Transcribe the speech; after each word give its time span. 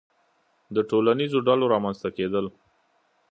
•د 0.75 0.77
ټولنیزو 0.89 1.39
ډلو 1.47 1.65
رامنځته 1.73 2.09
کېدل. 2.17 2.45